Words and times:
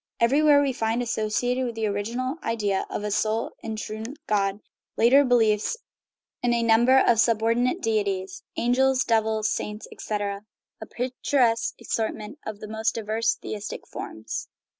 Everywhere 0.19 0.63
we 0.63 0.73
find 0.73 1.03
associated 1.03 1.63
with 1.63 1.75
the 1.75 1.85
original 1.85 2.37
idea 2.41 2.87
of 2.89 3.03
a" 3.03 3.11
sole 3.11 3.51
and 3.63 3.77
triune 3.77 4.15
God" 4.25 4.59
later 4.97 5.23
beliefs 5.23 5.77
in 6.41 6.53
a 6.55 6.63
number 6.63 6.97
of 6.97 7.19
subordinate 7.19 7.81
deities 7.83 8.41
angels, 8.57 9.03
devils, 9.03 9.51
saints, 9.53 9.87
etc. 9.91 10.41
a 10.81 10.87
picturesque 10.87 11.75
assortment 11.79 12.39
of 12.47 12.61
the 12.61 12.67
most 12.67 12.95
di 12.95 13.01
verse 13.03 13.35
theistic 13.35 13.85
forms. 13.85 14.47